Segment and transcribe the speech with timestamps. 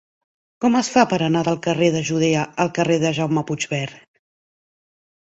[0.63, 4.01] Com es fa per anar del carrer de Judea al carrer de Jaume Puigvert?